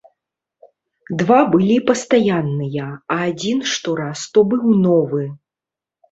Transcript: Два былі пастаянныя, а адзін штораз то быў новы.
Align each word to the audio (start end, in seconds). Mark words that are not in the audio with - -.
Два 1.19 1.35
былі 1.55 1.75
пастаянныя, 1.89 2.87
а 3.15 3.17
адзін 3.27 3.61
штораз 3.73 4.23
то 4.37 4.45
быў 4.55 4.65
новы. 4.87 5.21